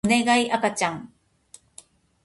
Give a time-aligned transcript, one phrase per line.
[0.03, 1.13] おねがい赤ちゃん